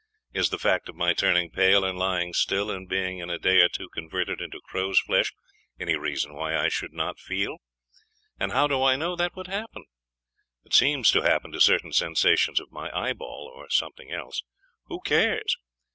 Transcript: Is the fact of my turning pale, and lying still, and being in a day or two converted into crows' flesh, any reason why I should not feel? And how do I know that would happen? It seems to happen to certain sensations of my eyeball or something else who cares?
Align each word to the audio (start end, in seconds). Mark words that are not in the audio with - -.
Is 0.33 0.49
the 0.49 0.57
fact 0.57 0.89
of 0.89 0.95
my 0.95 1.13
turning 1.13 1.51
pale, 1.51 1.85
and 1.85 1.95
lying 1.95 2.33
still, 2.33 2.71
and 2.71 2.89
being 2.89 3.19
in 3.19 3.29
a 3.29 3.37
day 3.37 3.59
or 3.59 3.69
two 3.69 3.87
converted 3.89 4.41
into 4.41 4.59
crows' 4.59 4.99
flesh, 4.99 5.31
any 5.79 5.95
reason 5.95 6.33
why 6.33 6.57
I 6.57 6.69
should 6.69 6.91
not 6.91 7.19
feel? 7.19 7.57
And 8.39 8.51
how 8.51 8.65
do 8.65 8.81
I 8.81 8.95
know 8.95 9.15
that 9.15 9.35
would 9.35 9.45
happen? 9.45 9.85
It 10.63 10.73
seems 10.73 11.11
to 11.11 11.21
happen 11.21 11.51
to 11.51 11.61
certain 11.61 11.93
sensations 11.93 12.59
of 12.59 12.71
my 12.71 12.89
eyeball 12.99 13.47
or 13.55 13.69
something 13.69 14.11
else 14.11 14.41
who 14.85 15.01
cares? 15.01 15.55